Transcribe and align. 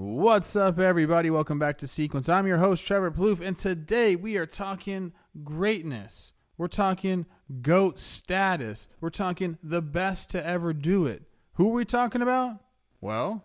What's 0.00 0.54
up, 0.54 0.78
everybody? 0.78 1.28
Welcome 1.28 1.58
back 1.58 1.76
to 1.78 1.88
Sequence. 1.88 2.28
I'm 2.28 2.46
your 2.46 2.58
host, 2.58 2.86
Trevor 2.86 3.10
Plouffe, 3.10 3.40
and 3.40 3.56
today 3.56 4.14
we 4.14 4.36
are 4.36 4.46
talking 4.46 5.12
greatness. 5.42 6.34
We're 6.56 6.68
talking 6.68 7.26
GOAT 7.62 7.98
status. 7.98 8.86
We're 9.00 9.10
talking 9.10 9.58
the 9.60 9.82
best 9.82 10.30
to 10.30 10.46
ever 10.46 10.72
do 10.72 11.06
it. 11.06 11.24
Who 11.54 11.70
are 11.70 11.74
we 11.74 11.84
talking 11.84 12.22
about? 12.22 12.60
Well, 13.00 13.44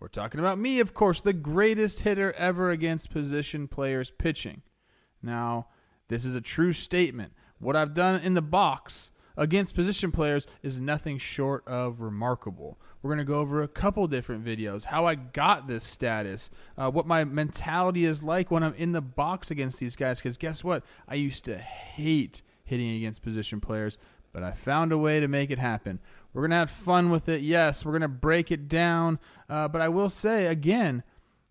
we're 0.00 0.08
talking 0.08 0.40
about 0.40 0.58
me, 0.58 0.80
of 0.80 0.92
course, 0.92 1.20
the 1.20 1.32
greatest 1.32 2.00
hitter 2.00 2.32
ever 2.32 2.70
against 2.70 3.12
position 3.12 3.68
players 3.68 4.10
pitching. 4.10 4.62
Now, 5.22 5.68
this 6.08 6.24
is 6.24 6.34
a 6.34 6.40
true 6.40 6.72
statement. 6.72 7.32
What 7.60 7.76
I've 7.76 7.94
done 7.94 8.20
in 8.20 8.34
the 8.34 8.42
box 8.42 9.11
against 9.36 9.74
position 9.74 10.10
players 10.10 10.46
is 10.62 10.80
nothing 10.80 11.18
short 11.18 11.66
of 11.66 12.00
remarkable. 12.00 12.78
We're 13.02 13.10
going 13.10 13.18
to 13.18 13.24
go 13.24 13.40
over 13.40 13.62
a 13.62 13.68
couple 13.68 14.06
different 14.06 14.44
videos, 14.44 14.84
how 14.84 15.06
I 15.06 15.16
got 15.16 15.66
this 15.66 15.84
status, 15.84 16.50
uh, 16.78 16.90
what 16.90 17.06
my 17.06 17.24
mentality 17.24 18.04
is 18.04 18.22
like 18.22 18.50
when 18.50 18.62
I'm 18.62 18.74
in 18.74 18.92
the 18.92 19.00
box 19.00 19.50
against 19.50 19.78
these 19.78 19.96
guys. 19.96 20.18
Because 20.18 20.36
guess 20.36 20.62
what? 20.62 20.84
I 21.08 21.16
used 21.16 21.44
to 21.46 21.58
hate 21.58 22.42
hitting 22.64 22.96
against 22.96 23.22
position 23.22 23.60
players, 23.60 23.98
but 24.32 24.42
I 24.42 24.52
found 24.52 24.92
a 24.92 24.98
way 24.98 25.18
to 25.18 25.28
make 25.28 25.50
it 25.50 25.58
happen. 25.58 25.98
We're 26.32 26.42
going 26.42 26.52
to 26.52 26.56
have 26.56 26.70
fun 26.70 27.10
with 27.10 27.28
it. 27.28 27.42
Yes, 27.42 27.84
we're 27.84 27.92
going 27.92 28.02
to 28.02 28.08
break 28.08 28.50
it 28.50 28.68
down. 28.68 29.18
Uh, 29.48 29.68
but 29.68 29.80
I 29.80 29.88
will 29.88 30.08
say, 30.08 30.46
again, 30.46 31.02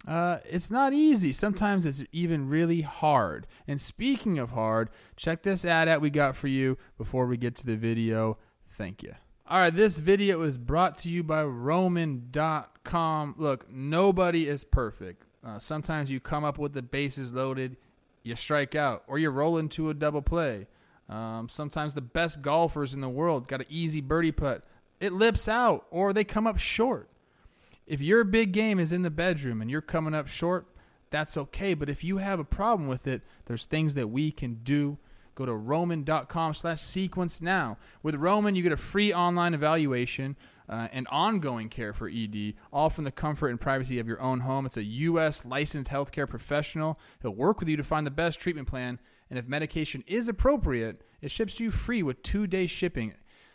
uh, 0.08 0.40
it's 0.50 0.72
not 0.72 0.94
easy. 0.94 1.32
Sometimes 1.32 1.86
it's 1.86 2.04
even 2.12 2.50
really 2.50 2.82
hard. 2.82 3.46
And 3.68 3.80
speaking 3.80 4.40
of 4.40 4.52
hard, 4.52 4.90
check 5.16 5.44
this 5.44 5.64
ad 5.64 5.88
out 5.88 6.02
we 6.02 6.10
got 6.10 6.36
for 6.36 6.48
you 6.48 6.78
before 6.98 7.28
we 7.28 7.38
get 7.38 7.56
to 7.58 7.66
the 7.66 7.76
video. 7.76 8.38
Thank 8.70 9.04
you. 9.04 9.14
All 9.48 9.60
right, 9.60 9.76
this 9.76 10.00
video 10.00 10.42
is 10.44 10.58
brought 10.58 10.98
to 11.00 11.10
you 11.10 11.24
by 11.24 11.44
Roman.com. 11.44 13.36
Look, 13.38 13.70
nobody 13.70 14.48
is 14.48 14.64
perfect. 14.64 15.26
Uh, 15.46 15.60
sometimes 15.60 16.10
you 16.10 16.20
come 16.20 16.44
up 16.44 16.58
with 16.58 16.74
the 16.74 16.82
bases 16.82 17.34
loaded, 17.34 17.76
you 18.24 18.36
strike 18.36 18.76
out, 18.76 19.04
or 19.08 19.20
you 19.20 19.30
roll 19.30 19.58
into 19.58 19.90
a 19.90 19.94
double 19.94 20.22
play. 20.22 20.68
Um, 21.10 21.50
sometimes 21.50 21.94
the 21.94 22.02
best 22.02 22.42
golfers 22.42 22.94
in 22.94 23.02
the 23.02 23.10
world 23.10 23.48
got 23.48 23.60
an 23.60 23.68
easy 23.70 24.00
birdie 24.00 24.32
putt. 24.32 24.64
It 25.00 25.12
lips 25.12 25.48
out, 25.48 25.86
or 25.92 26.14
they 26.14 26.24
come 26.24 26.48
up 26.48 26.58
short. 26.58 27.10
If 27.92 28.00
your 28.00 28.24
big 28.24 28.54
game 28.54 28.80
is 28.80 28.92
in 28.92 29.02
the 29.02 29.10
bedroom 29.10 29.62
and 29.62 29.70
you're 29.70 29.82
coming 29.82 30.14
up 30.14 30.28
short, 30.28 30.66
that's 31.10 31.36
okay. 31.36 31.74
But 31.74 31.90
if 31.90 32.04
you 32.04 32.20
have 32.20 32.40
a 32.40 32.46
problem 32.46 32.88
with 32.88 33.06
it, 33.06 33.22
there's 33.46 33.66
things 33.66 33.96
that 33.96 34.08
we 34.08 34.32
can 34.32 34.62
do 34.64 34.98
Go 35.36 35.46
to 35.46 35.54
roman.com 35.54 36.54
slash 36.54 36.82
sequence 36.82 37.42
now. 37.42 37.78
With 38.04 38.16
Roman, 38.16 38.56
you 38.56 38.64
get 38.64 38.72
a 38.72 38.78
free 38.78 39.14
online 39.14 39.54
evaluation 39.54 40.36
uh, 40.68 40.90
and 40.92 41.08
ongoing 41.08 41.70
care 41.70 41.94
for 41.94 42.10
ED, 42.10 42.54
all 42.72 42.90
from 42.90 43.06
the 43.06 43.12
comfort 43.12 43.48
and 43.48 43.60
privacy 43.60 43.98
of 44.00 44.08
your 44.08 44.22
own 44.22 44.42
home. 44.42 44.66
It's 44.66 44.78
a 44.78 44.84
U.S. 44.84 45.46
licensed 45.46 45.90
healthcare 45.90 46.28
professional. 46.28 47.00
He'll 47.22 47.32
work 47.32 47.60
with 47.60 47.70
you 47.70 47.78
to 47.78 47.84
find 47.84 48.06
the 48.06 48.12
best 48.12 48.40
treatment 48.40 48.68
plan, 48.68 49.00
and 49.30 49.40
if 49.40 49.48
medication 49.48 50.04
is 50.06 50.28
appropriate, 50.28 51.02
it 51.22 51.32
ships 51.32 51.56
to 51.56 51.64
you 51.64 51.72
free 51.72 52.04
with 52.04 52.24
two-day 52.24 52.68
shipping. 52.68 53.14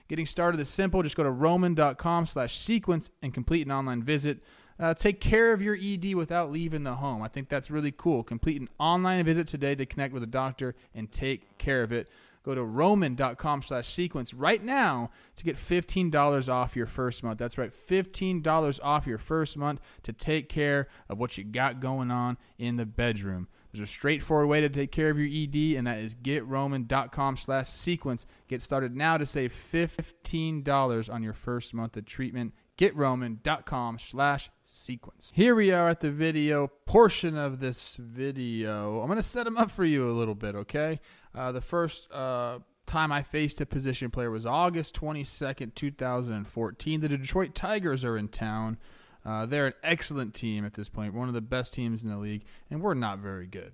Getting 0.09 0.27
started 0.27 0.61
is 0.61 0.69
simple. 0.69 1.03
Just 1.03 1.17
go 1.17 1.23
to 1.23 1.31
roman.com 1.31 2.27
slash 2.27 2.59
sequence 2.59 3.11
and 3.23 3.35
complete 3.35 3.67
an 3.67 3.73
online 3.73 4.03
visit. 4.03 4.41
Uh, 4.79 4.95
take 4.95 5.21
care 5.21 5.53
of 5.53 5.63
your 5.63 5.77
ED 5.81 6.15
without 6.15 6.53
leaving 6.53 6.85
the 6.85 6.97
home. 6.97 7.23
I 7.23 7.29
think 7.29 7.49
that's 7.49 7.71
really 7.71 7.93
cool. 7.93 8.23
Complete 8.23 8.61
an 8.61 8.69
online 8.79 9.25
visit 9.25 9.47
today 9.47 9.75
to 9.75 9.87
connect 9.87 10.13
with 10.13 10.23
a 10.23 10.27
doctor 10.27 10.75
and 10.95 11.11
take 11.11 11.59
care 11.59 11.83
of 11.83 11.93
it. 11.93 12.09
Go 12.45 12.55
to 12.55 12.63
roman.com 12.63 13.63
slash 13.63 13.89
sequence 13.89 14.33
right 14.33 14.63
now 14.63 15.11
to 15.35 15.43
get 15.43 15.57
$15 15.57 16.49
off 16.49 16.77
your 16.77 16.87
first 16.87 17.25
month. 17.25 17.39
That's 17.39 17.59
right, 17.59 17.73
$15 17.73 18.81
off 18.85 19.07
your 19.07 19.19
first 19.19 19.57
month 19.57 19.81
to 20.05 20.13
take 20.13 20.49
care 20.49 20.87
of 21.09 21.19
what 21.19 21.37
you 21.37 21.43
got 21.43 21.81
going 21.81 22.13
on 22.13 22.39
in 22.57 22.77
the 22.77 22.87
bedroom. 22.87 23.49
There's 23.77 23.89
a 23.89 23.93
straightforward 23.93 24.49
way 24.49 24.61
to 24.63 24.69
take 24.69 24.91
care 24.91 25.11
of 25.11 25.19
your 25.19 25.29
ED, 25.29 25.77
and 25.77 25.87
that 25.87 25.99
is 25.99 26.15
getroman.com 26.15 27.37
slash 27.37 27.69
sequence. 27.69 28.25
Get 28.49 28.63
started 28.63 28.97
now 28.97 29.19
to 29.19 29.27
save 29.27 29.53
$15 29.53 31.13
on 31.13 31.23
your 31.23 31.33
first 31.35 31.75
month 31.75 31.97
of 31.97 32.07
treatment 32.07 32.55
getroman.com 32.79 33.99
slash 33.99 34.51
sequence. 34.65 35.33
Here 35.35 35.55
we 35.55 35.73
are 35.73 35.89
at 35.89 36.01
the 36.01 36.11
video 36.11 36.69
portion 36.85 37.37
of 37.37 37.61
this 37.61 37.97
video. 37.99 39.01
I'm 39.01 39.07
going 39.07 39.17
to 39.17 39.23
set 39.23 39.45
them 39.45 39.57
up 39.57 39.71
for 39.71 39.85
you 39.85 40.11
a 40.11 40.13
little 40.13 40.35
bit, 40.35 40.55
okay? 40.55 41.01
Uh, 41.35 41.53
the 41.53 41.61
first 41.61 42.11
uh, 42.13 42.59
time 42.87 43.13
I 43.13 43.23
faced 43.23 43.61
a 43.61 43.67
position 43.67 44.11
player 44.11 44.31
was 44.31 44.47
August 44.47 44.99
22nd, 45.01 45.75
2014. 45.75 47.01
The 47.01 47.09
Detroit 47.09 47.55
Tigers 47.55 48.05
are 48.05 48.17
in 48.17 48.29
town. 48.29 48.79
Uh, 49.27 49.45
they're 49.45 49.67
an 49.67 49.75
excellent 49.83 50.35
team 50.35 50.65
at 50.65 50.75
this 50.75 50.89
point, 50.89 51.13
one 51.13 51.27
of 51.27 51.35
the 51.35 51.41
best 51.41 51.75
teams 51.75 52.05
in 52.05 52.11
the 52.11 52.17
league, 52.17 52.45
and 52.71 52.81
we're 52.81 52.95
not 52.95 53.19
very 53.19 53.47
good. 53.47 53.73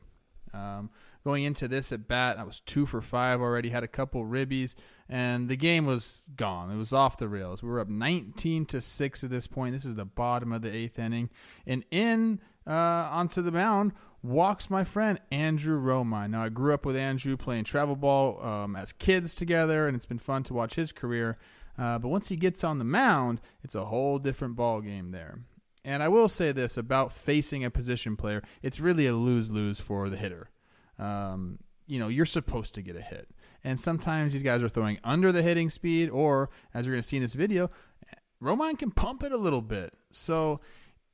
Um, 0.54 0.88
going 1.24 1.44
into 1.44 1.68
this 1.68 1.92
at 1.92 2.08
bat, 2.08 2.38
I 2.38 2.44
was 2.44 2.60
two 2.60 2.86
for 2.86 3.02
five 3.02 3.40
already, 3.40 3.68
had 3.68 3.84
a 3.84 3.88
couple 3.88 4.24
ribbies, 4.24 4.74
and 5.10 5.48
the 5.48 5.56
game 5.56 5.84
was 5.84 6.22
gone. 6.36 6.70
It 6.70 6.76
was 6.76 6.94
off 6.94 7.18
the 7.18 7.28
rails. 7.28 7.62
We 7.62 7.68
were 7.68 7.80
up 7.80 7.88
19 7.88 8.64
to 8.66 8.80
six 8.80 9.22
at 9.22 9.30
this 9.30 9.46
point. 9.46 9.74
This 9.74 9.84
is 9.84 9.94
the 9.94 10.06
bottom 10.06 10.52
of 10.52 10.62
the 10.62 10.74
eighth 10.74 10.98
inning, 10.98 11.28
and 11.66 11.84
in 11.90 12.40
uh, 12.66 12.72
onto 12.72 13.42
the 13.42 13.52
mound 13.52 13.92
walks 14.22 14.70
my 14.70 14.84
friend 14.84 15.20
Andrew 15.30 15.80
Romine. 15.80 16.30
Now 16.30 16.44
I 16.44 16.48
grew 16.48 16.72
up 16.72 16.86
with 16.86 16.96
Andrew 16.96 17.36
playing 17.36 17.64
travel 17.64 17.96
ball 17.96 18.42
um, 18.42 18.76
as 18.76 18.92
kids 18.92 19.34
together, 19.34 19.86
and 19.86 19.96
it's 19.96 20.06
been 20.06 20.18
fun 20.18 20.44
to 20.44 20.54
watch 20.54 20.76
his 20.76 20.92
career. 20.92 21.38
Uh, 21.78 21.98
but 21.98 22.08
once 22.08 22.28
he 22.28 22.36
gets 22.36 22.62
on 22.62 22.78
the 22.78 22.84
mound, 22.84 23.40
it's 23.62 23.74
a 23.74 23.86
whole 23.86 24.18
different 24.18 24.56
ball 24.56 24.80
game 24.80 25.10
there. 25.10 25.40
And 25.84 26.02
I 26.02 26.08
will 26.08 26.28
say 26.28 26.52
this 26.52 26.76
about 26.76 27.12
facing 27.12 27.64
a 27.64 27.70
position 27.70 28.16
player: 28.16 28.42
it's 28.62 28.78
really 28.78 29.06
a 29.06 29.14
lose 29.14 29.50
lose 29.50 29.80
for 29.80 30.08
the 30.08 30.16
hitter. 30.16 30.50
Um, 30.98 31.58
you 31.86 31.98
know, 31.98 32.08
you're 32.08 32.26
supposed 32.26 32.74
to 32.74 32.82
get 32.82 32.96
a 32.96 33.02
hit. 33.02 33.28
And 33.64 33.78
sometimes 33.78 34.32
these 34.32 34.42
guys 34.42 34.62
are 34.62 34.68
throwing 34.68 34.98
under 35.04 35.32
the 35.32 35.42
hitting 35.42 35.70
speed, 35.70 36.10
or 36.10 36.50
as 36.74 36.86
you're 36.86 36.94
going 36.94 37.02
to 37.02 37.08
see 37.08 37.16
in 37.16 37.22
this 37.22 37.34
video, 37.34 37.70
Romine 38.42 38.78
can 38.78 38.90
pump 38.90 39.22
it 39.22 39.32
a 39.32 39.36
little 39.36 39.62
bit. 39.62 39.94
So 40.10 40.60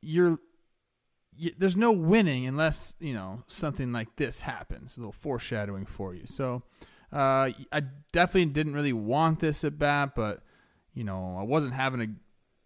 you're 0.01 0.39
you, 1.37 1.53
there's 1.57 1.77
no 1.77 1.93
winning 1.93 2.47
unless 2.47 2.95
you 3.01 3.15
know 3.15 3.43
something 3.47 3.93
like 3.93 4.17
this 4.17 4.43
happens. 4.43 4.97
A 4.97 5.01
little 5.01 5.13
foreshadowing 5.13 5.87
for 5.87 6.15
you. 6.15 6.27
So 6.27 6.63
uh, 7.13 7.51
I 7.73 7.83
definitely 8.13 8.47
didn't 8.47 8.75
really 8.75 8.93
want 8.93 9.41
this 9.41 9.65
at 9.65 9.79
bat, 9.79 10.15
but 10.15 10.43
you 10.99 11.05
know 11.05 11.37
I 11.39 11.45
wasn't 11.45 11.75
having 11.75 12.01
a 12.01 12.09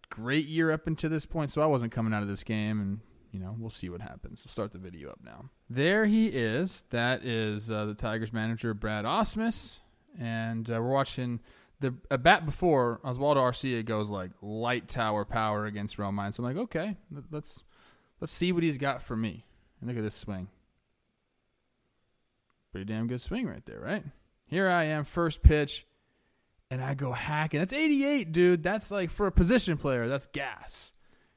great 0.09 0.47
year 0.47 0.71
up 0.71 0.87
until 0.87 1.09
this 1.09 1.25
point, 1.25 1.51
so 1.51 1.61
I 1.61 1.67
wasn't 1.67 1.91
coming 1.91 2.13
out 2.13 2.23
of 2.23 2.27
this 2.27 2.43
game, 2.43 2.81
and 2.81 2.99
you 3.31 3.39
know, 3.39 3.55
we'll 3.57 3.71
see 3.71 3.89
what 3.89 3.99
happens. 3.99 4.43
We'll 4.45 4.51
start 4.51 4.71
the 4.71 4.77
video 4.77 5.09
up 5.09 5.19
now. 5.25 5.49
There 5.69 6.05
he 6.05 6.27
is. 6.27 6.85
That 6.91 7.25
is 7.25 7.69
uh, 7.69 7.85
the 7.85 7.95
Tigers 7.95 8.31
manager, 8.31 8.75
Brad 8.75 9.05
Ausmus. 9.05 9.79
And 10.19 10.69
uh, 10.69 10.73
we're 10.73 10.93
watching 10.93 11.39
the 11.79 11.95
a 12.11 12.19
bat 12.19 12.45
before 12.45 13.01
Oswaldo 13.03 13.37
Arcia 13.37 13.83
goes 13.83 14.11
like 14.11 14.29
light 14.43 14.87
tower 14.87 15.25
power 15.25 15.65
against 15.65 15.97
Romine. 15.97 16.31
So 16.31 16.43
I'm 16.43 16.55
like, 16.55 16.63
okay, 16.65 16.97
let's 17.31 17.63
let's 18.21 18.33
see 18.33 18.51
what 18.51 18.61
he's 18.61 18.77
got 18.77 19.01
for 19.01 19.15
me. 19.15 19.45
And 19.81 19.89
look 19.89 19.97
at 19.97 20.03
this 20.03 20.15
swing. 20.15 20.47
Pretty 22.71 22.85
damn 22.85 23.07
good 23.07 23.21
swing 23.21 23.47
right 23.47 23.65
there, 23.65 23.79
right? 23.79 24.03
Here 24.45 24.69
I 24.69 24.83
am, 24.85 25.05
first 25.05 25.41
pitch, 25.41 25.87
and 26.73 26.83
I 26.83 26.95
go 26.95 27.11
hacking. 27.11 27.59
That's 27.59 27.71
88, 27.71 28.31
dude. 28.31 28.63
That's 28.63 28.89
like 28.89 29.11
for 29.11 29.27
a 29.27 29.31
position 29.31 29.77
player, 29.77 30.07
that's 30.07 30.25
gas. 30.25 30.91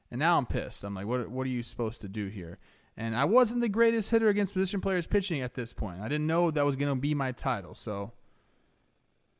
And 0.09 0.19
now 0.19 0.37
I'm 0.37 0.47
pissed. 0.47 0.83
I'm 0.83 0.95
like, 0.95 1.05
what, 1.05 1.29
what 1.29 1.45
are 1.45 1.49
you 1.49 1.61
supposed 1.61 2.01
to 2.01 2.07
do 2.07 2.27
here? 2.27 2.57
And 2.95 3.15
I 3.15 3.25
wasn't 3.25 3.61
the 3.61 3.69
greatest 3.69 4.09
hitter 4.09 4.29
against 4.29 4.53
position 4.53 4.81
players 4.81 5.05
pitching 5.05 5.41
at 5.41 5.53
this 5.53 5.73
point. 5.73 6.01
I 6.01 6.07
didn't 6.07 6.25
know 6.25 6.49
that 6.49 6.65
was 6.65 6.75
going 6.75 6.89
to 6.89 6.99
be 6.99 7.13
my 7.13 7.31
title. 7.31 7.75
So 7.75 8.13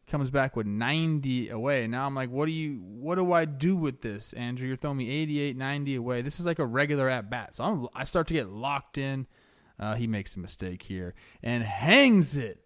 comes 0.05 0.29
back 0.29 0.55
with 0.55 0.67
90 0.67 1.49
away. 1.49 1.87
Now 1.87 2.05
I'm 2.05 2.13
like, 2.13 2.29
what 2.29 2.45
do 2.45 2.51
you 2.51 2.75
what 2.75 3.15
do 3.15 3.33
I 3.33 3.45
do 3.45 3.75
with 3.75 4.01
this, 4.01 4.33
Andrew? 4.33 4.67
You're 4.67 4.77
throwing 4.77 4.97
me 4.97 5.09
88, 5.09 5.57
90 5.57 5.95
away. 5.95 6.21
This 6.21 6.39
is 6.39 6.45
like 6.45 6.59
a 6.59 6.65
regular 6.65 7.09
at 7.09 7.29
bat. 7.31 7.55
So 7.55 7.63
I'm, 7.63 7.87
i 7.95 8.03
start 8.03 8.27
to 8.27 8.35
get 8.35 8.49
locked 8.49 8.99
in. 8.99 9.25
Uh, 9.79 9.95
he 9.95 10.05
makes 10.05 10.35
a 10.35 10.39
mistake 10.39 10.83
here 10.83 11.15
and 11.41 11.63
hangs 11.63 12.37
it. 12.37 12.61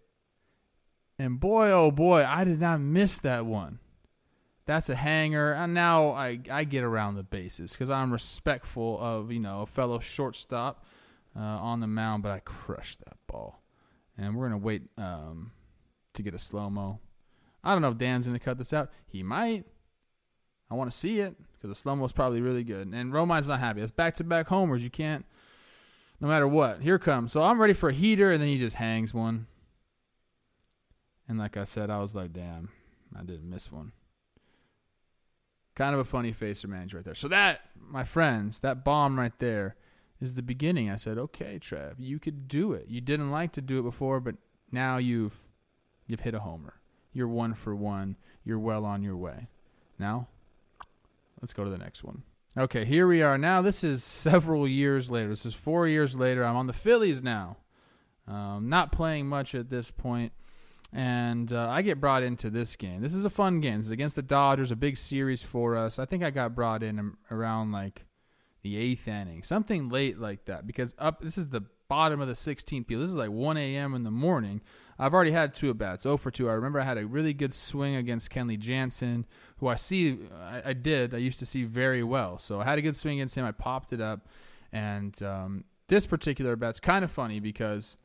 And 1.22 1.38
boy, 1.38 1.70
oh 1.70 1.92
boy, 1.92 2.26
I 2.28 2.42
did 2.42 2.58
not 2.58 2.80
miss 2.80 3.20
that 3.20 3.46
one. 3.46 3.78
That's 4.66 4.88
a 4.88 4.96
hanger. 4.96 5.52
And 5.52 5.72
now 5.72 6.10
I, 6.10 6.40
I 6.50 6.64
get 6.64 6.82
around 6.82 7.14
the 7.14 7.22
bases 7.22 7.70
because 7.70 7.90
I'm 7.90 8.12
respectful 8.12 8.98
of, 9.00 9.30
you 9.30 9.38
know, 9.38 9.62
a 9.62 9.66
fellow 9.66 10.00
shortstop 10.00 10.84
uh, 11.36 11.40
on 11.40 11.78
the 11.78 11.86
mound, 11.86 12.24
but 12.24 12.32
I 12.32 12.40
crushed 12.40 13.04
that 13.04 13.18
ball. 13.28 13.62
And 14.18 14.34
we're 14.34 14.48
going 14.48 14.60
to 14.60 14.64
wait 14.66 14.82
um, 14.98 15.52
to 16.14 16.24
get 16.24 16.34
a 16.34 16.40
slow 16.40 16.68
mo. 16.68 16.98
I 17.62 17.70
don't 17.70 17.82
know 17.82 17.90
if 17.90 17.98
Dan's 17.98 18.26
going 18.26 18.36
to 18.36 18.44
cut 18.44 18.58
this 18.58 18.72
out. 18.72 18.90
He 19.06 19.22
might. 19.22 19.64
I 20.72 20.74
want 20.74 20.90
to 20.90 20.98
see 20.98 21.20
it 21.20 21.36
because 21.52 21.68
the 21.68 21.80
slow 21.80 21.94
mo 21.94 22.04
is 22.04 22.12
probably 22.12 22.40
really 22.40 22.64
good. 22.64 22.88
And 22.88 23.12
Romine's 23.12 23.46
not 23.46 23.60
happy. 23.60 23.80
It's 23.80 23.92
back 23.92 24.16
to 24.16 24.24
back 24.24 24.48
homers. 24.48 24.82
You 24.82 24.90
can't, 24.90 25.24
no 26.20 26.26
matter 26.26 26.48
what. 26.48 26.82
Here 26.82 26.98
comes. 26.98 27.30
So 27.30 27.44
I'm 27.44 27.60
ready 27.60 27.74
for 27.74 27.90
a 27.90 27.94
heater, 27.94 28.32
and 28.32 28.42
then 28.42 28.48
he 28.48 28.58
just 28.58 28.74
hangs 28.74 29.14
one. 29.14 29.46
And 31.28 31.38
like 31.38 31.56
I 31.56 31.64
said, 31.64 31.90
I 31.90 31.98
was 31.98 32.14
like, 32.14 32.32
damn, 32.32 32.68
I 33.16 33.22
didn't 33.22 33.48
miss 33.48 33.70
one. 33.70 33.92
Kind 35.74 35.94
of 35.94 36.00
a 36.00 36.04
funny 36.04 36.32
face 36.32 36.64
or 36.64 36.68
manager 36.68 36.98
right 36.98 37.04
there. 37.04 37.14
So 37.14 37.28
that, 37.28 37.60
my 37.80 38.04
friends, 38.04 38.60
that 38.60 38.84
bomb 38.84 39.18
right 39.18 39.36
there 39.38 39.76
is 40.20 40.34
the 40.34 40.42
beginning. 40.42 40.90
I 40.90 40.96
said, 40.96 41.18
okay, 41.18 41.58
Trev, 41.58 41.98
you 41.98 42.18
could 42.18 42.46
do 42.48 42.72
it. 42.72 42.86
You 42.88 43.00
didn't 43.00 43.30
like 43.30 43.52
to 43.52 43.62
do 43.62 43.78
it 43.78 43.82
before, 43.82 44.20
but 44.20 44.36
now 44.70 44.98
you've 44.98 45.36
you've 46.06 46.20
hit 46.20 46.34
a 46.34 46.40
homer. 46.40 46.74
You're 47.12 47.28
one 47.28 47.54
for 47.54 47.74
one. 47.74 48.16
You're 48.44 48.58
well 48.58 48.84
on 48.84 49.02
your 49.02 49.16
way. 49.16 49.48
Now, 49.98 50.28
let's 51.40 51.52
go 51.52 51.64
to 51.64 51.70
the 51.70 51.78
next 51.78 52.04
one. 52.04 52.22
Okay, 52.56 52.84
here 52.84 53.06
we 53.06 53.22
are. 53.22 53.38
Now, 53.38 53.62
this 53.62 53.82
is 53.82 54.04
several 54.04 54.68
years 54.68 55.10
later. 55.10 55.30
This 55.30 55.46
is 55.46 55.54
four 55.54 55.88
years 55.88 56.14
later. 56.14 56.44
I'm 56.44 56.56
on 56.56 56.66
the 56.66 56.72
Phillies 56.72 57.22
now. 57.22 57.56
Um, 58.28 58.68
not 58.68 58.92
playing 58.92 59.26
much 59.26 59.54
at 59.54 59.70
this 59.70 59.90
point 59.90 60.32
and 60.92 61.52
uh, 61.52 61.68
I 61.68 61.82
get 61.82 62.00
brought 62.00 62.22
into 62.22 62.50
this 62.50 62.76
game. 62.76 63.00
This 63.00 63.14
is 63.14 63.24
a 63.24 63.30
fun 63.30 63.60
game. 63.60 63.80
It's 63.80 63.90
against 63.90 64.16
the 64.16 64.22
Dodgers, 64.22 64.70
a 64.70 64.76
big 64.76 64.96
series 64.96 65.42
for 65.42 65.76
us. 65.76 65.98
I 65.98 66.04
think 66.04 66.22
I 66.22 66.30
got 66.30 66.54
brought 66.54 66.82
in 66.82 67.14
around 67.30 67.72
like 67.72 68.04
the 68.62 68.76
eighth 68.76 69.08
inning, 69.08 69.42
something 69.42 69.88
late 69.88 70.18
like 70.18 70.44
that, 70.44 70.66
because 70.66 70.94
up 70.98 71.22
this 71.22 71.38
is 71.38 71.48
the 71.48 71.62
bottom 71.88 72.20
of 72.20 72.28
the 72.28 72.34
16th 72.34 72.86
field. 72.86 73.02
This 73.02 73.10
is 73.10 73.16
like 73.16 73.30
1 73.30 73.56
a.m. 73.56 73.94
in 73.94 74.02
the 74.02 74.10
morning. 74.10 74.60
I've 74.98 75.14
already 75.14 75.32
had 75.32 75.54
two 75.54 75.70
at 75.70 75.78
bats, 75.78 76.04
0 76.04 76.16
for 76.16 76.30
2. 76.30 76.48
I 76.48 76.52
remember 76.52 76.78
I 76.78 76.84
had 76.84 76.98
a 76.98 77.06
really 77.06 77.32
good 77.32 77.52
swing 77.52 77.96
against 77.96 78.30
Kenley 78.30 78.58
Jansen, 78.58 79.26
who 79.58 79.68
I 79.68 79.74
see, 79.74 80.18
I, 80.40 80.62
I 80.66 80.72
did, 80.74 81.14
I 81.14 81.18
used 81.18 81.38
to 81.40 81.46
see 81.46 81.64
very 81.64 82.02
well. 82.02 82.38
So 82.38 82.60
I 82.60 82.64
had 82.64 82.78
a 82.78 82.82
good 82.82 82.96
swing 82.96 83.18
against 83.18 83.34
him. 83.34 83.44
I 83.44 83.52
popped 83.52 83.92
it 83.92 84.00
up, 84.00 84.28
and 84.72 85.20
um, 85.22 85.64
this 85.88 86.06
particular 86.06 86.54
bat's 86.54 86.80
kind 86.80 87.04
of 87.04 87.10
funny 87.10 87.40
because 87.40 87.96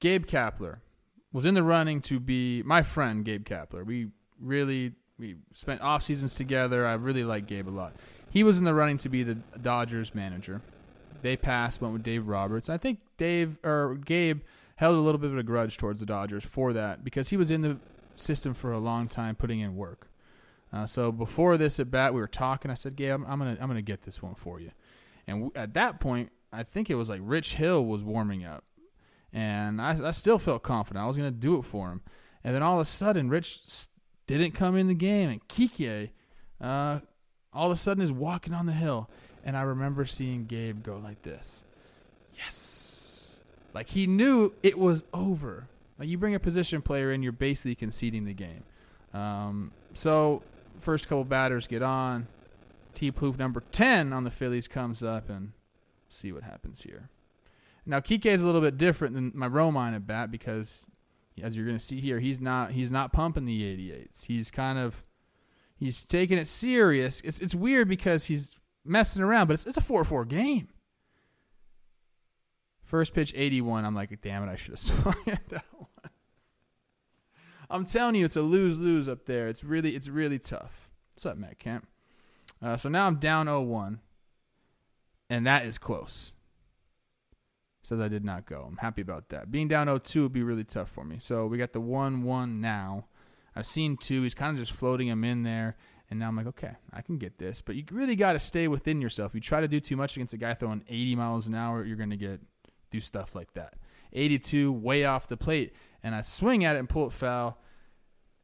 Gabe 0.00 0.26
Kapler 0.26 0.78
was 1.34 1.44
in 1.44 1.54
the 1.54 1.62
running 1.62 2.00
to 2.00 2.18
be 2.18 2.62
my 2.62 2.82
friend 2.82 3.24
Gabe 3.24 3.44
Kapler. 3.44 3.84
We 3.84 4.06
really 4.40 4.92
we 5.18 5.36
spent 5.52 5.82
off 5.82 6.02
seasons 6.04 6.34
together. 6.34 6.86
I 6.86 6.94
really 6.94 7.24
like 7.24 7.46
Gabe 7.46 7.68
a 7.68 7.70
lot. 7.70 7.94
He 8.30 8.42
was 8.42 8.58
in 8.58 8.64
the 8.64 8.72
running 8.72 8.98
to 8.98 9.08
be 9.08 9.22
the 9.22 9.34
Dodgers 9.60 10.14
manager. 10.14 10.62
They 11.22 11.36
passed, 11.36 11.80
went 11.80 11.92
with 11.92 12.02
Dave 12.02 12.28
Roberts. 12.28 12.68
I 12.70 12.78
think 12.78 13.00
Dave 13.16 13.58
or 13.64 13.96
Gabe 13.96 14.42
held 14.76 14.96
a 14.96 15.00
little 15.00 15.18
bit 15.18 15.30
of 15.30 15.38
a 15.38 15.42
grudge 15.42 15.76
towards 15.76 16.00
the 16.00 16.06
Dodgers 16.06 16.44
for 16.44 16.72
that 16.72 17.04
because 17.04 17.28
he 17.28 17.36
was 17.36 17.50
in 17.50 17.62
the 17.62 17.78
system 18.16 18.54
for 18.54 18.72
a 18.72 18.78
long 18.78 19.08
time, 19.08 19.34
putting 19.34 19.60
in 19.60 19.76
work. 19.76 20.10
Uh, 20.72 20.86
so 20.86 21.10
before 21.12 21.56
this 21.56 21.78
at 21.80 21.90
bat, 21.90 22.14
we 22.14 22.20
were 22.20 22.28
talking. 22.28 22.70
I 22.70 22.74
said, 22.74 22.96
"Gabe, 22.96 23.12
I'm, 23.12 23.24
I'm, 23.26 23.38
gonna 23.38 23.56
I'm 23.60 23.68
gonna 23.68 23.82
get 23.82 24.02
this 24.02 24.22
one 24.22 24.34
for 24.34 24.60
you." 24.60 24.70
And 25.26 25.50
w- 25.50 25.52
at 25.54 25.74
that 25.74 26.00
point, 26.00 26.30
I 26.52 26.62
think 26.62 26.90
it 26.90 26.94
was 26.94 27.08
like 27.08 27.20
Rich 27.24 27.54
Hill 27.54 27.84
was 27.84 28.04
warming 28.04 28.44
up, 28.44 28.64
and 29.34 29.82
I, 29.82 30.08
I 30.08 30.10
still 30.12 30.38
felt 30.38 30.62
confident 30.62 31.02
I 31.02 31.06
was 31.06 31.16
going 31.16 31.30
to 31.30 31.36
do 31.38 31.58
it 31.58 31.64
for 31.64 31.90
him. 31.90 32.00
And 32.44 32.54
then 32.54 32.62
all 32.62 32.74
of 32.74 32.80
a 32.80 32.84
sudden, 32.84 33.28
Rich 33.28 33.88
didn't 34.26 34.52
come 34.52 34.76
in 34.76 34.86
the 34.86 34.94
game, 34.94 35.28
and 35.28 35.46
Kike 35.48 36.10
uh, 36.60 37.00
all 37.52 37.70
of 37.70 37.76
a 37.76 37.80
sudden 37.80 38.02
is 38.02 38.12
walking 38.12 38.54
on 38.54 38.66
the 38.66 38.72
hill. 38.72 39.10
And 39.44 39.56
I 39.56 39.62
remember 39.62 40.06
seeing 40.06 40.46
Gabe 40.46 40.82
go 40.82 40.98
like 41.02 41.22
this. 41.22 41.64
Yes. 42.36 43.38
Like 43.74 43.90
he 43.90 44.06
knew 44.06 44.54
it 44.62 44.78
was 44.78 45.04
over. 45.12 45.66
Like 45.98 46.08
you 46.08 46.16
bring 46.16 46.34
a 46.34 46.40
position 46.40 46.80
player 46.80 47.12
in, 47.12 47.22
you're 47.22 47.32
basically 47.32 47.74
conceding 47.74 48.24
the 48.24 48.32
game. 48.32 48.64
Um, 49.12 49.72
so 49.92 50.42
first 50.80 51.08
couple 51.08 51.24
batters 51.24 51.66
get 51.66 51.82
on. 51.82 52.26
T 52.94 53.10
Plouffe 53.12 53.38
number 53.38 53.62
10 53.72 54.12
on 54.12 54.24
the 54.24 54.30
Phillies 54.30 54.68
comes 54.68 55.02
up 55.02 55.28
and 55.28 55.52
see 56.08 56.32
what 56.32 56.44
happens 56.44 56.82
here. 56.82 57.10
Now 57.86 58.00
Kike 58.00 58.26
is 58.26 58.42
a 58.42 58.46
little 58.46 58.60
bit 58.60 58.78
different 58.78 59.14
than 59.14 59.32
my 59.34 59.48
Romine 59.48 59.94
at 59.94 60.06
bat 60.06 60.30
because, 60.30 60.86
as 61.42 61.56
you're 61.56 61.66
going 61.66 61.78
to 61.78 61.84
see 61.84 62.00
here, 62.00 62.20
he's 62.20 62.40
not 62.40 62.72
he's 62.72 62.90
not 62.90 63.12
pumping 63.12 63.44
the 63.44 63.62
88s. 63.62 64.24
He's 64.24 64.50
kind 64.50 64.78
of 64.78 65.02
he's 65.76 66.04
taking 66.04 66.38
it 66.38 66.46
serious. 66.46 67.20
It's 67.24 67.38
it's 67.40 67.54
weird 67.54 67.88
because 67.88 68.24
he's 68.24 68.58
messing 68.84 69.22
around, 69.22 69.48
but 69.48 69.54
it's 69.54 69.66
it's 69.66 69.76
a 69.76 69.82
four 69.82 70.04
four 70.04 70.24
game. 70.24 70.68
First 72.82 73.14
pitch 73.14 73.32
81. 73.34 73.84
I'm 73.84 73.94
like, 73.94 74.20
damn 74.20 74.46
it, 74.46 74.52
I 74.52 74.56
should 74.56 74.72
have 74.72 74.78
swung 74.78 75.16
at 75.26 75.48
that 75.48 75.64
one. 75.72 75.88
I'm 77.70 77.84
telling 77.84 78.14
you, 78.14 78.24
it's 78.24 78.36
a 78.36 78.42
lose 78.42 78.78
lose 78.78 79.08
up 79.08 79.26
there. 79.26 79.48
It's 79.48 79.64
really 79.64 79.94
it's 79.94 80.08
really 80.08 80.38
tough. 80.38 80.88
What's 81.14 81.26
up, 81.26 81.36
Matt 81.36 81.58
Kemp? 81.58 81.86
Uh, 82.62 82.76
so 82.76 82.88
now 82.88 83.06
I'm 83.06 83.16
down 83.16 83.46
0-1, 83.46 83.98
and 85.28 85.46
that 85.46 85.66
is 85.66 85.76
close 85.76 86.32
says 87.86 88.00
I 88.00 88.08
did 88.08 88.24
not 88.24 88.46
go. 88.46 88.66
I'm 88.68 88.78
happy 88.78 89.02
about 89.02 89.28
that. 89.28 89.50
Being 89.50 89.68
down 89.68 89.86
0-2 89.86 90.22
would 90.22 90.32
be 90.32 90.42
really 90.42 90.64
tough 90.64 90.90
for 90.90 91.04
me. 91.04 91.18
So 91.18 91.46
we 91.46 91.58
got 91.58 91.72
the 91.72 91.80
1-1 91.80 92.60
now. 92.60 93.06
I've 93.54 93.66
seen 93.66 93.96
two. 93.96 94.22
He's 94.22 94.34
kind 94.34 94.52
of 94.52 94.58
just 94.58 94.72
floating 94.72 95.08
him 95.08 95.22
in 95.22 95.42
there. 95.42 95.76
And 96.10 96.18
now 96.18 96.28
I'm 96.28 96.36
like, 96.36 96.46
okay, 96.46 96.72
I 96.92 97.02
can 97.02 97.18
get 97.18 97.38
this. 97.38 97.60
But 97.60 97.76
you 97.76 97.84
really 97.90 98.16
got 98.16 98.34
to 98.34 98.38
stay 98.38 98.68
within 98.68 99.00
yourself. 99.00 99.34
You 99.34 99.40
try 99.40 99.60
to 99.60 99.68
do 99.68 99.80
too 99.80 99.96
much 99.96 100.16
against 100.16 100.34
a 100.34 100.36
guy 100.36 100.54
throwing 100.54 100.84
80 100.88 101.16
miles 101.16 101.46
an 101.46 101.54
hour, 101.54 101.84
you're 101.84 101.96
going 101.96 102.10
to 102.10 102.16
get 102.16 102.40
do 102.90 103.00
stuff 103.00 103.34
like 103.34 103.52
that. 103.54 103.74
82, 104.12 104.72
way 104.72 105.04
off 105.04 105.26
the 105.26 105.36
plate. 105.36 105.74
And 106.02 106.14
I 106.14 106.20
swing 106.20 106.64
at 106.64 106.76
it 106.76 106.78
and 106.78 106.88
pull 106.88 107.06
it 107.06 107.12
foul. 107.12 107.58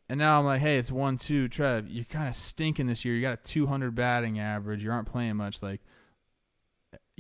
And 0.09 0.19
now 0.19 0.41
I'm 0.41 0.45
like, 0.45 0.61
hey, 0.61 0.77
it's 0.77 0.91
1 0.91 1.19
2. 1.19 1.49
Trev, 1.49 1.89
you're 1.89 2.05
kind 2.05 2.29
of 2.29 2.35
stinking 2.35 2.89
this 2.89 3.05
year. 3.05 3.15
You 3.15 3.23
got 3.23 3.35
a 3.35 3.43
200 3.43 3.95
batting 3.95 4.41
average. 4.41 4.83
You 4.83 4.91
aren't 4.91 5.07
playing 5.07 5.37
much. 5.37 5.63
Like, 5.63 5.81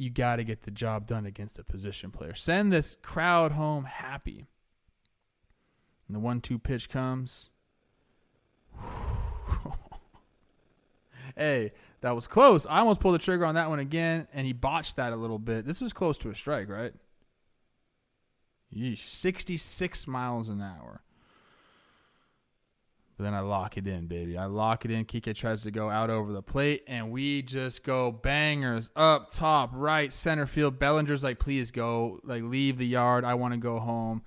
you 0.00 0.08
got 0.08 0.36
to 0.36 0.44
get 0.44 0.62
the 0.62 0.70
job 0.70 1.06
done 1.06 1.26
against 1.26 1.58
a 1.58 1.62
position 1.62 2.10
player. 2.10 2.34
Send 2.34 2.72
this 2.72 2.96
crowd 3.02 3.52
home 3.52 3.84
happy. 3.84 4.46
And 6.08 6.16
the 6.16 6.20
one 6.20 6.40
two 6.40 6.58
pitch 6.58 6.88
comes. 6.88 7.50
hey, 11.36 11.72
that 12.00 12.14
was 12.14 12.26
close. 12.26 12.66
I 12.66 12.78
almost 12.78 13.00
pulled 13.00 13.14
the 13.14 13.18
trigger 13.18 13.44
on 13.44 13.56
that 13.56 13.68
one 13.68 13.78
again, 13.78 14.26
and 14.32 14.46
he 14.46 14.54
botched 14.54 14.96
that 14.96 15.12
a 15.12 15.16
little 15.16 15.38
bit. 15.38 15.66
This 15.66 15.82
was 15.82 15.92
close 15.92 16.16
to 16.18 16.30
a 16.30 16.34
strike, 16.34 16.70
right? 16.70 16.94
Yeesh, 18.74 19.06
66 19.06 20.06
miles 20.06 20.48
an 20.48 20.62
hour. 20.62 21.02
But 23.20 23.24
then 23.24 23.34
I 23.34 23.40
lock 23.40 23.76
it 23.76 23.86
in, 23.86 24.06
baby. 24.06 24.38
I 24.38 24.46
lock 24.46 24.86
it 24.86 24.90
in. 24.90 25.04
Kike 25.04 25.34
tries 25.34 25.60
to 25.64 25.70
go 25.70 25.90
out 25.90 26.08
over 26.08 26.32
the 26.32 26.40
plate, 26.40 26.84
and 26.86 27.10
we 27.10 27.42
just 27.42 27.84
go 27.84 28.10
bangers 28.10 28.90
up 28.96 29.30
top, 29.30 29.68
right 29.74 30.10
center 30.10 30.46
field. 30.46 30.78
Bellinger's 30.78 31.22
like, 31.22 31.38
please 31.38 31.70
go, 31.70 32.20
like 32.24 32.42
leave 32.42 32.78
the 32.78 32.86
yard. 32.86 33.26
I 33.26 33.34
want 33.34 33.52
to 33.52 33.60
go 33.60 33.78
home. 33.78 34.22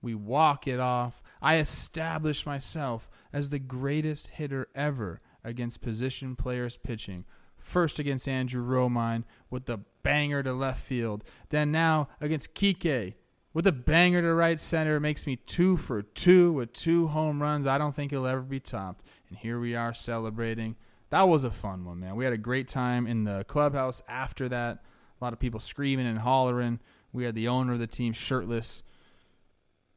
We 0.00 0.14
walk 0.14 0.68
it 0.68 0.78
off. 0.78 1.24
I 1.42 1.56
establish 1.56 2.46
myself 2.46 3.10
as 3.32 3.48
the 3.48 3.58
greatest 3.58 4.28
hitter 4.28 4.68
ever 4.76 5.20
against 5.42 5.82
position 5.82 6.36
players 6.36 6.76
pitching. 6.76 7.24
First 7.58 7.98
against 7.98 8.28
Andrew 8.28 8.64
Romine 8.64 9.24
with 9.50 9.66
the 9.66 9.78
banger 10.04 10.44
to 10.44 10.52
left 10.52 10.82
field. 10.82 11.24
Then 11.48 11.72
now 11.72 12.10
against 12.20 12.54
Kike 12.54 13.14
with 13.56 13.66
a 13.66 13.72
banger 13.72 14.20
to 14.20 14.34
right 14.34 14.60
center. 14.60 15.00
makes 15.00 15.26
me 15.26 15.36
two 15.36 15.78
for 15.78 16.02
two 16.02 16.52
with 16.52 16.74
two 16.74 17.06
home 17.06 17.40
runs. 17.40 17.66
I 17.66 17.78
don't 17.78 17.96
think 17.96 18.10
he'll 18.10 18.26
ever 18.26 18.42
be 18.42 18.60
topped. 18.60 19.02
And 19.30 19.38
here 19.38 19.58
we 19.58 19.74
are 19.74 19.94
celebrating. 19.94 20.76
That 21.08 21.22
was 21.22 21.42
a 21.42 21.50
fun 21.50 21.86
one, 21.86 22.00
man. 22.00 22.16
We 22.16 22.24
had 22.24 22.34
a 22.34 22.38
great 22.38 22.68
time 22.68 23.06
in 23.06 23.24
the 23.24 23.46
clubhouse 23.48 24.02
after 24.06 24.46
that. 24.50 24.84
A 25.18 25.24
lot 25.24 25.32
of 25.32 25.38
people 25.38 25.58
screaming 25.58 26.06
and 26.06 26.18
hollering. 26.18 26.80
We 27.14 27.24
had 27.24 27.34
the 27.34 27.48
owner 27.48 27.72
of 27.72 27.78
the 27.78 27.86
team 27.86 28.12
shirtless. 28.12 28.82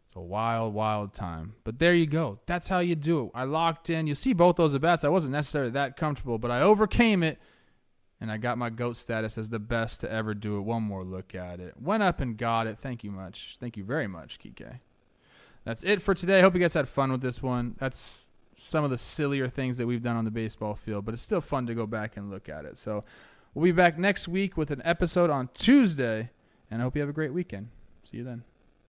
It's 0.08 0.16
a 0.16 0.22
wild, 0.22 0.74
wild 0.74 1.13
time. 1.13 1.56
But 1.66 1.80
there 1.80 1.94
you 1.94 2.06
go. 2.06 2.39
That's 2.46 2.70
how 2.70 2.80
you 2.80 2.96
do 2.96 3.25
it. 3.25 3.32
I 3.36 3.44
locked 3.44 3.89
in. 3.89 4.08
You'll 4.08 4.16
see 4.16 4.32
both 4.32 4.56
those 4.56 4.74
at 4.74 4.80
bats. 4.80 5.04
I 5.04 5.10
wasn't 5.10 5.34
necessarily 5.34 5.72
that 5.72 5.98
comfortable, 5.98 6.38
but 6.38 6.50
I 6.50 6.62
overcame 6.62 7.24
it 7.24 7.38
and 8.21 8.31
I 8.31 8.38
got 8.38 8.57
my 8.57 8.69
GOAT 8.69 8.97
status 8.97 9.38
as 9.38 9.49
the 9.49 9.59
best 9.59 10.01
to 10.01 10.11
ever 10.11 10.33
do 10.33 10.57
it. 10.57 10.61
One 10.61 10.83
more 10.83 11.03
look 11.03 11.33
at 11.33 11.59
it. 11.59 11.75
Went 11.79 12.03
up 12.03 12.19
and 12.19 12.38
got 12.38 12.67
it. 12.67 12.77
Thank 12.79 13.03
you 13.03 13.11
much. 13.11 13.57
Thank 13.59 13.77
you 13.77 13.83
very 13.83 14.07
much, 14.07 14.39
Kike. 14.39 14.79
That's 15.63 15.83
it 15.83 16.01
for 16.01 16.13
today. 16.13 16.39
I 16.39 16.41
hope 16.41 16.53
you 16.53 16.59
guys 16.59 16.73
had 16.73 16.89
fun 16.89 17.11
with 17.11 17.21
this 17.21 17.41
one. 17.41 17.75
That's 17.79 18.29
some 18.55 18.83
of 18.83 18.89
the 18.89 18.97
sillier 18.97 19.47
things 19.47 19.77
that 19.77 19.88
we've 19.88 20.03
done 20.03 20.17
on 20.17 20.25
the 20.25 20.31
baseball 20.31 20.75
field, 20.75 21.05
but 21.05 21.13
it's 21.13 21.23
still 21.23 21.41
fun 21.41 21.65
to 21.67 21.73
go 21.73 21.85
back 21.85 22.17
and 22.17 22.29
look 22.29 22.49
at 22.49 22.65
it. 22.65 22.77
So 22.77 23.01
we'll 23.53 23.63
be 23.63 23.71
back 23.71 23.97
next 23.97 24.27
week 24.27 24.57
with 24.57 24.71
an 24.71 24.81
episode 24.83 25.29
on 25.29 25.49
Tuesday, 25.53 26.29
and 26.69 26.81
I 26.81 26.83
hope 26.83 26.95
you 26.95 27.01
have 27.01 27.09
a 27.09 27.13
great 27.13 27.33
weekend. 27.33 27.69
See 28.03 28.17
you 28.17 28.23
then. 28.23 28.43